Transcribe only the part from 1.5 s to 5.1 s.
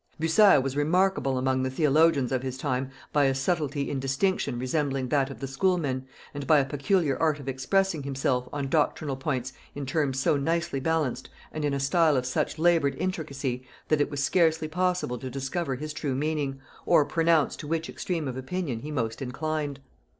the theologians of his time by a subtility in distinction resembling